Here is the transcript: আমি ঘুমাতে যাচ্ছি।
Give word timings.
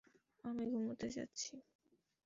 আমি 0.43 0.63
ঘুমাতে 0.71 1.07
যাচ্ছি। 1.15 1.53